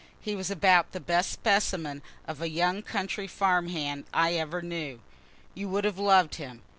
He 0.19 0.35
was 0.35 0.49
about 0.49 0.93
the 0.93 0.99
best 0.99 1.29
specimen 1.31 2.01
of 2.27 2.41
a 2.41 2.49
young 2.49 2.81
country 2.81 3.27
farm 3.27 3.67
hand 3.69 4.05
I 4.11 4.33
ever 4.33 4.63
knew. 4.63 4.99
You 5.53 5.69
would 5.69 5.85
have 5.85 5.99
loved 5.99 6.33
him. 6.41 6.63